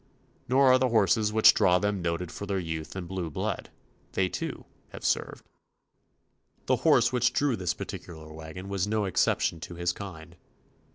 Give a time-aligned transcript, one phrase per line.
[0.49, 3.69] Nor are the horses which draw them noted for their youth and blue blood;
[4.13, 5.43] they, too, have served.
[5.43, 9.75] 72 TOMMY POSTOFFICE The horse which drew this partic ular wagon was no exception to
[9.75, 10.37] his kind.